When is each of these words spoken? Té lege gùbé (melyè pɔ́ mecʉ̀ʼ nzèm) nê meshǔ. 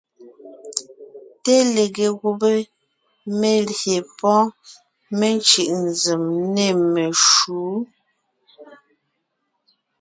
Té 1.43 1.55
lege 1.75 2.07
gùbé 2.19 2.53
(melyè 3.39 3.97
pɔ́ 4.19 4.37
mecʉ̀ʼ 5.19 5.71
nzèm) 5.85 6.23
nê 6.53 6.67
meshǔ. 6.93 7.57